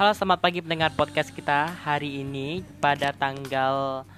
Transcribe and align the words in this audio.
Halo, 0.00 0.16
selamat 0.16 0.40
pagi 0.40 0.64
pendengar 0.64 0.96
podcast 0.96 1.28
kita 1.28 1.76
hari 1.84 2.24
ini 2.24 2.64
pada 2.80 3.12
tanggal 3.12 4.08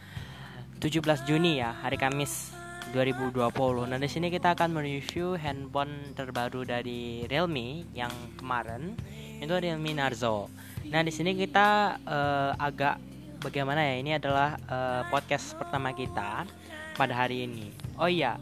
17 0.78 1.02
Juni 1.26 1.58
ya, 1.58 1.74
hari 1.74 1.98
Kamis 1.98 2.54
2020. 2.94 3.50
Nah, 3.90 3.98
di 3.98 4.06
sini 4.06 4.30
kita 4.30 4.54
akan 4.54 4.78
mereview 4.78 5.34
handphone 5.34 6.14
terbaru 6.14 6.62
dari 6.62 7.26
Realme 7.26 7.82
yang 7.98 8.14
kemarin 8.38 8.94
itu 9.42 9.50
Realme 9.50 9.90
Narzo. 9.90 10.46
Nah, 10.86 11.02
di 11.02 11.10
sini 11.10 11.34
kita 11.34 11.98
uh, 12.06 12.54
agak 12.62 13.02
bagaimana 13.42 13.82
ya? 13.82 13.98
Ini 13.98 14.22
adalah 14.22 14.54
uh, 14.70 15.02
podcast 15.10 15.58
pertama 15.58 15.90
kita 15.90 16.46
pada 16.94 17.26
hari 17.26 17.50
ini. 17.50 17.74
Oh 17.98 18.06
iya, 18.06 18.38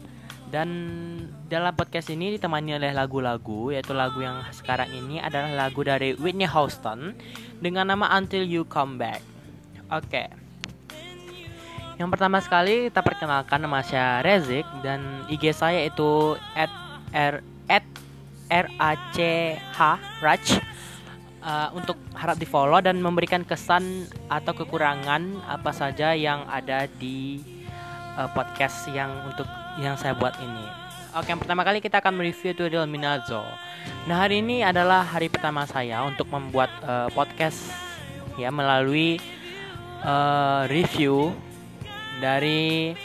dan 0.51 0.67
dalam 1.47 1.71
podcast 1.71 2.11
ini 2.11 2.35
ditemani 2.35 2.75
oleh 2.75 2.91
lagu-lagu 2.91 3.71
yaitu 3.71 3.95
lagu 3.95 4.19
yang 4.19 4.43
sekarang 4.51 4.91
ini 4.91 5.23
adalah 5.23 5.67
lagu 5.67 5.79
dari 5.81 6.11
Whitney 6.19 6.45
Houston 6.45 7.15
dengan 7.63 7.87
nama 7.87 8.11
Until 8.19 8.43
You 8.43 8.67
Come 8.67 8.99
Back. 8.99 9.23
Oke. 9.87 10.07
Okay. 10.11 10.27
Yang 11.95 12.09
pertama 12.17 12.43
sekali 12.43 12.91
kita 12.91 12.99
perkenalkan 12.99 13.63
nama 13.63 13.79
saya 13.79 14.19
Rezik 14.25 14.67
dan 14.83 15.23
IG 15.31 15.55
saya 15.55 15.87
itu 15.87 16.35
at 16.57 16.71
r 17.15 17.39
at 17.71 17.85
r 18.51 18.67
a 18.81 18.91
c 19.15 19.17
h 19.55 19.79
raj 20.19 20.43
uh, 21.45 21.69
untuk 21.77 21.95
harap 22.17 22.41
di 22.41 22.47
follow 22.49 22.81
dan 22.81 22.97
memberikan 22.99 23.45
kesan 23.45 24.09
atau 24.33 24.51
kekurangan 24.51 25.45
apa 25.45 25.71
saja 25.71 26.17
yang 26.17 26.41
ada 26.49 26.89
di 26.97 27.37
uh, 28.17 28.27
podcast 28.33 28.89
yang 28.89 29.11
untuk 29.29 29.60
yang 29.79 29.95
saya 29.95 30.17
buat 30.17 30.35
ini. 30.41 30.65
Oke, 31.11 31.27
yang 31.27 31.43
pertama 31.43 31.67
kali 31.67 31.83
kita 31.83 31.99
akan 31.99 32.23
mereview 32.23 32.55
adalah 32.55 32.87
Minazo. 32.87 33.43
Nah, 34.07 34.23
hari 34.23 34.39
ini 34.39 34.63
adalah 34.63 35.03
hari 35.03 35.27
pertama 35.27 35.67
saya 35.67 36.07
untuk 36.07 36.31
membuat 36.31 36.71
uh, 36.87 37.11
podcast 37.11 37.67
ya 38.39 38.47
melalui 38.47 39.19
uh, 40.07 40.63
review 40.71 41.35
dari 42.23 42.95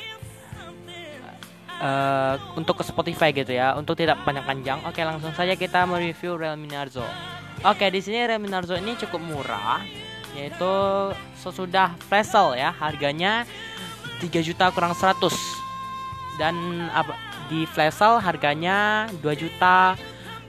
uh, 1.83 2.39
untuk 2.55 2.79
ke 2.79 2.85
Spotify 2.87 3.35
gitu 3.35 3.51
ya. 3.51 3.75
Untuk 3.75 3.99
tidak 3.99 4.23
panjang-panjang, 4.23 4.87
oke 4.87 5.03
langsung 5.03 5.35
saja 5.35 5.59
kita 5.59 5.83
mereview 5.83 6.39
Realme 6.39 6.71
Narzo. 6.71 7.03
Oke, 7.67 7.91
di 7.91 7.99
sini 7.99 8.23
Realme 8.23 8.47
Narzo 8.47 8.79
ini 8.79 8.95
cukup 8.95 9.19
murah, 9.19 9.83
yaitu 10.39 10.73
sesudah 11.43 11.99
flash 12.07 12.31
ya, 12.55 12.71
harganya 12.71 13.43
3 14.23 14.31
juta 14.47 14.71
kurang 14.71 14.95
100 14.95 15.56
dan 16.37 16.55
di 17.49 17.65
flash 17.69 17.97
sale 17.97 18.21
harganya 18.21 19.09
2 19.23 19.43
juta 19.43 19.97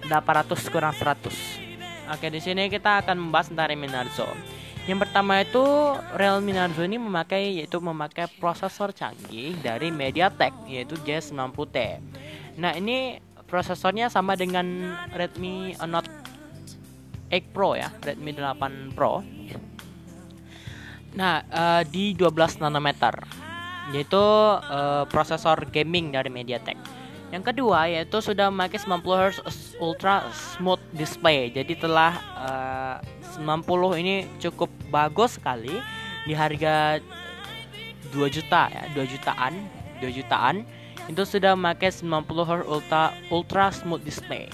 800 0.07 0.71
kurang 0.73 0.93
100. 0.95 1.67
Oke, 2.07 2.31
di 2.31 2.39
sini 2.39 2.71
kita 2.71 3.03
akan 3.03 3.27
membahas 3.27 3.51
tentang 3.51 3.67
Realme 3.67 3.91
Narzo. 3.91 4.27
Yang 4.87 5.03
pertama 5.03 5.43
itu 5.43 5.63
Realme 6.15 6.55
Narzo 6.55 6.87
ini 6.87 6.95
memakai 6.95 7.59
yaitu 7.59 7.83
memakai 7.83 8.31
prosesor 8.39 8.95
canggih 8.95 9.59
dari 9.59 9.91
MediaTek 9.91 10.71
yaitu 10.71 10.95
J90T. 11.03 11.77
Nah, 12.57 12.71
ini 12.79 13.19
prosesornya 13.51 14.07
sama 14.07 14.39
dengan 14.39 14.95
Redmi 15.11 15.75
Note 15.83 16.11
8 17.27 17.51
Pro 17.51 17.75
ya, 17.75 17.91
Redmi 17.99 18.31
8 18.31 18.95
Pro. 18.95 19.19
Nah, 21.19 21.43
uh, 21.51 21.83
di 21.83 22.15
12 22.15 22.63
nanometer 22.63 23.36
yaitu 23.95 24.19
uh, 24.19 25.07
prosesor 25.07 25.63
gaming 25.71 26.11
dari 26.11 26.27
MediaTek. 26.27 26.75
Yang 27.27 27.43
kedua 27.51 27.91
yaitu 27.91 28.23
sudah 28.23 28.47
memakai 28.47 28.79
90 28.79 29.03
Hz 29.03 29.75
Ultra 29.83 30.23
Smooth 30.31 30.79
Display. 30.95 31.51
Jadi 31.51 31.75
telah 31.75 32.15
eh, 32.39 32.95
uh, 33.03 33.43
90 33.43 33.99
ini 33.99 34.15
cukup 34.39 34.71
bagus 34.87 35.35
sekali 35.35 35.75
di 36.23 36.31
harga 36.31 37.03
2 38.15 38.31
juta 38.31 38.71
ya, 38.71 38.83
2 38.95 39.11
jutaan, 39.11 39.53
2 39.99 40.07
jutaan 40.07 40.63
itu 41.11 41.23
sudah 41.23 41.55
memakai 41.55 41.91
90 41.91 42.23
Hz 42.31 42.63
Ultra 42.67 43.03
Ultra 43.27 43.65
Smooth 43.75 44.07
Display. 44.07 44.47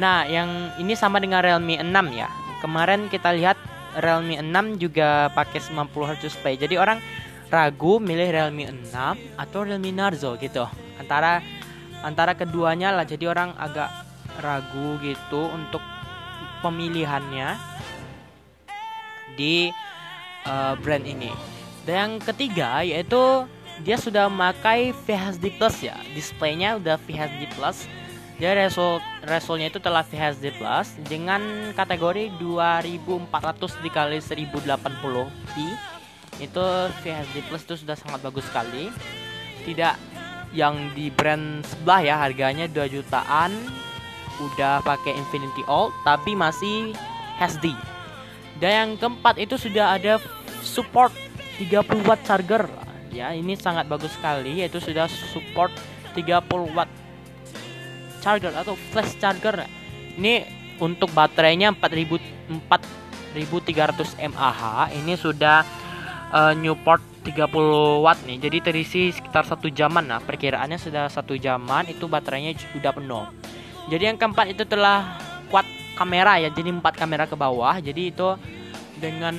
Nah, 0.00 0.22
yang 0.24 0.72
ini 0.78 0.94
sama 0.94 1.18
dengan 1.18 1.42
Realme 1.42 1.80
6 1.80 1.90
ya. 2.16 2.32
Kemarin 2.64 3.12
kita 3.12 3.32
lihat 3.34 3.56
Realme 3.98 4.38
6 4.38 4.78
juga 4.78 5.28
pakai 5.34 5.58
90 5.58 5.90
Hz 5.90 6.20
display. 6.22 6.54
Jadi 6.54 6.78
orang 6.78 7.02
ragu 7.50 7.98
milih 7.98 8.30
Realme 8.30 8.70
6 8.70 8.94
atau 9.36 9.60
Realme 9.66 9.90
Narzo 9.90 10.38
gitu. 10.38 10.64
Antara 10.96 11.42
antara 12.00 12.32
keduanya 12.32 12.94
lah 12.94 13.04
jadi 13.04 13.28
orang 13.28 13.52
agak 13.58 13.90
ragu 14.40 14.96
gitu 15.02 15.50
untuk 15.52 15.82
pemilihannya 16.62 17.58
di 19.34 19.74
uh, 20.46 20.78
brand 20.78 21.04
ini. 21.04 21.34
Dan 21.84 21.94
yang 21.94 22.12
ketiga 22.22 22.86
yaitu 22.86 23.44
dia 23.82 23.96
sudah 23.98 24.30
memakai 24.30 24.94
VHD 25.04 25.58
Plus 25.58 25.76
ya. 25.82 25.98
Displaynya 26.14 26.78
udah 26.78 26.96
VHD 27.02 27.50
Plus. 27.56 27.90
Dia 28.40 28.56
resol 28.56 29.04
resolnya 29.28 29.68
itu 29.68 29.76
telah 29.76 30.00
VHD 30.00 30.56
Plus 30.56 30.96
dengan 31.04 31.42
kategori 31.76 32.32
2400 32.40 33.84
dikali 33.84 34.16
1080 34.16 35.28
p 35.52 35.54
itu 36.40 36.64
VHD 37.04 37.46
Plus 37.46 37.62
itu 37.68 37.74
sudah 37.84 37.96
sangat 37.96 38.24
bagus 38.24 38.48
sekali. 38.48 38.88
Tidak 39.64 39.94
yang 40.56 40.90
di 40.96 41.12
brand 41.14 41.62
sebelah 41.62 42.00
ya 42.02 42.14
harganya 42.18 42.66
2 42.66 42.90
jutaan 42.90 43.54
udah 44.40 44.82
pakai 44.82 45.14
Infinity 45.14 45.62
Alt 45.68 45.94
tapi 46.02 46.34
masih 46.34 46.96
HD 47.38 47.76
dan 48.60 48.70
yang 48.76 48.90
keempat 49.00 49.40
itu 49.40 49.56
sudah 49.56 49.96
ada 49.96 50.20
support 50.60 51.16
30 51.56 52.04
watt 52.04 52.20
charger. 52.28 52.68
Ya 53.10 53.32
ini 53.32 53.56
sangat 53.56 53.88
bagus 53.88 54.12
sekali 54.12 54.60
yaitu 54.60 54.78
sudah 54.78 55.08
support 55.08 55.72
30 56.12 56.76
watt 56.76 56.92
charger 58.20 58.52
atau 58.52 58.76
flash 58.92 59.16
charger. 59.16 59.64
Ini 60.20 60.44
untuk 60.76 61.08
baterainya 61.16 61.72
4000 61.72 62.20
4300 63.32 64.28
mAh 64.28 64.90
ini 64.92 65.16
sudah 65.16 65.64
uh, 66.32 66.52
Newport 66.56 67.02
30 67.22 68.04
watt 68.04 68.18
nih. 68.24 68.38
Jadi 68.40 68.58
terisi 68.64 69.02
sekitar 69.12 69.44
satu 69.44 69.68
jaman 69.68 70.08
nah 70.08 70.20
perkiraannya 70.22 70.78
sudah 70.80 71.06
satu 71.12 71.36
jaman 71.36 71.90
itu 71.90 72.08
baterainya 72.08 72.56
sudah 72.72 72.92
penuh. 72.94 73.26
Jadi 73.90 74.02
yang 74.08 74.16
keempat 74.16 74.54
itu 74.54 74.64
telah 74.64 75.20
kuat 75.52 75.66
kamera 75.98 76.40
ya. 76.40 76.48
Jadi 76.48 76.70
empat 76.72 76.96
kamera 76.96 77.28
ke 77.28 77.36
bawah. 77.36 77.76
Jadi 77.78 78.14
itu 78.14 78.28
dengan 78.96 79.36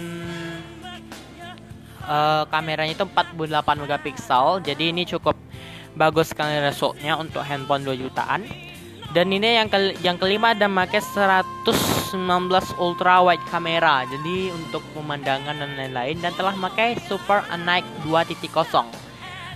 uh, 2.05 2.43
kameranya 2.49 2.93
itu 2.93 3.05
48 3.07 3.81
megapiksel. 3.81 4.61
Jadi 4.61 4.83
ini 4.93 5.03
cukup 5.07 5.35
bagus 5.97 6.31
sekali 6.31 6.55
resultnya 6.63 7.19
untuk 7.19 7.43
handphone 7.43 7.83
2 7.83 7.99
jutaan 7.99 8.70
dan 9.11 9.27
ini 9.27 9.59
yang 9.59 9.67
ke 9.67 9.99
yang 9.99 10.15
kelima 10.15 10.55
ada 10.55 10.71
pakai 10.71 11.03
119 11.03 12.15
ultra 12.79 13.19
wide 13.19 13.43
kamera 13.51 14.07
jadi 14.07 14.55
untuk 14.55 14.79
pemandangan 14.95 15.51
dan 15.51 15.75
lain-lain. 15.75 16.15
Dan 16.23 16.31
telah 16.39 16.55
pakai 16.55 16.95
super 17.07 17.43
Onic 17.51 17.83
2.0 18.07 19.11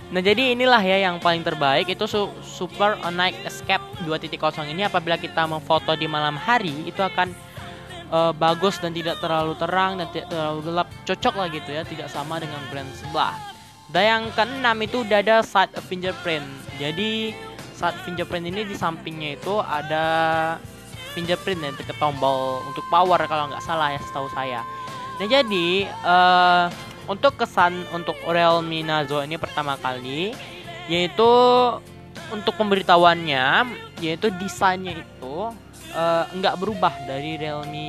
nah 0.06 0.22
jadi 0.22 0.54
inilah 0.54 0.78
ya 0.86 1.08
yang 1.08 1.18
paling 1.18 1.42
terbaik. 1.42 1.88
Itu 1.88 2.06
su 2.06 2.30
super 2.44 3.00
Onic 3.02 3.34
Escape 3.48 3.82
2.0 4.04 4.68
ini 4.70 4.86
apabila 4.86 5.16
kita 5.18 5.48
memfoto 5.48 5.96
di 5.96 6.06
malam 6.06 6.36
hari 6.36 6.86
itu 6.86 7.00
akan 7.02 7.34
uh, 8.12 8.30
bagus 8.36 8.78
dan 8.78 8.94
tidak 8.94 9.18
terlalu 9.18 9.56
terang 9.58 9.98
dan 9.98 10.06
tidak 10.12 10.28
terlalu 10.30 10.60
gelap. 10.68 10.88
Cocok 11.08 11.34
lah 11.34 11.48
gitu 11.48 11.70
ya 11.72 11.82
tidak 11.82 12.12
sama 12.12 12.38
dengan 12.38 12.60
brand 12.70 12.92
sebelah. 12.92 13.34
Dan 13.90 14.04
yang 14.04 14.22
keenam 14.36 14.76
itu 14.84 15.02
udah 15.02 15.18
ada 15.24 15.36
side 15.42 15.74
fingerprint. 15.86 16.44
Jadi 16.78 17.34
saat 17.76 17.94
fingerprint 18.08 18.48
ini 18.48 18.64
di 18.64 18.72
sampingnya 18.72 19.36
itu 19.36 19.60
ada 19.60 20.04
fingerprint 21.12 21.60
ya 21.60 21.70
dekat 21.76 21.96
tombol 22.00 22.64
untuk 22.68 22.84
power 22.88 23.20
kalau 23.28 23.52
nggak 23.52 23.64
salah 23.64 23.92
ya 23.92 24.00
setahu 24.00 24.28
saya. 24.32 24.60
Nah 25.16 25.26
jadi 25.28 25.88
uh, 26.04 26.68
untuk 27.08 27.40
kesan 27.40 27.84
untuk 27.92 28.16
Realme 28.24 28.84
Nazo 28.84 29.20
ini 29.20 29.36
pertama 29.36 29.76
kali 29.80 30.36
yaitu 30.88 31.30
untuk 32.32 32.54
pemberitahuannya 32.58 33.76
yaitu 34.02 34.28
desainnya 34.36 34.96
itu 34.98 35.36
uh, 35.94 36.24
nggak 36.36 36.58
berubah 36.58 36.92
dari 37.06 37.38
Realme 37.40 37.88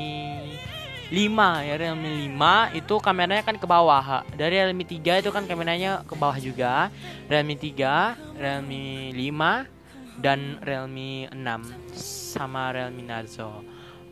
5 1.07 1.67
ya 1.67 1.75
Realme 1.79 2.09
5 2.35 2.79
itu 2.79 2.95
kameranya 3.00 3.44
kan 3.44 3.56
ke 3.56 3.67
bawah 3.67 4.27
dari 4.35 4.59
Realme 4.59 4.83
3 4.83 5.23
itu 5.23 5.29
kan 5.31 5.47
kameranya 5.47 6.03
ke 6.03 6.15
bawah 6.15 6.35
juga 6.39 6.91
Realme 7.31 7.56
3 7.56 8.39
Realme 8.39 9.12
5 9.15 9.76
dan 10.17 10.57
Realme 10.65 11.29
6 11.29 11.97
sama 11.97 12.73
Realme 12.73 13.05
Narzo. 13.05 13.61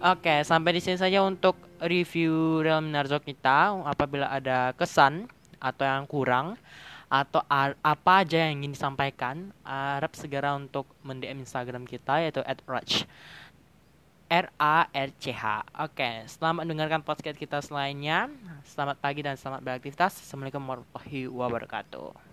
Oke, 0.01 0.43
sampai 0.45 0.77
di 0.77 0.81
sini 0.83 0.99
saja 0.99 1.23
untuk 1.25 1.57
review 1.81 2.61
Realme 2.61 2.93
Narzo 2.93 3.17
kita. 3.17 3.73
Apabila 3.87 4.29
ada 4.29 4.75
kesan 4.77 5.25
atau 5.57 5.83
yang 5.87 6.05
kurang 6.05 6.59
atau 7.09 7.41
apa 7.81 8.25
aja 8.25 8.49
yang 8.49 8.61
ingin 8.61 8.73
disampaikan, 8.75 9.53
harap 9.65 10.13
segera 10.17 10.53
untuk 10.57 10.85
mendm 11.05 11.41
Instagram 11.41 11.85
kita 11.85 12.21
yaitu 12.21 12.41
@raj 12.65 13.05
R 14.25 14.49
A 14.57 14.89
R 14.89 15.09
C 15.21 15.29
H. 15.29 15.61
Oke, 15.85 16.25
selamat 16.25 16.65
mendengarkan 16.65 17.05
podcast 17.05 17.37
kita 17.37 17.61
selainnya. 17.61 18.25
Selamat 18.65 18.97
pagi 18.97 19.21
dan 19.21 19.37
selamat 19.37 19.61
beraktivitas. 19.61 20.17
Assalamualaikum 20.17 20.65
warahmatullahi 20.65 21.29
wabarakatuh. 21.29 22.24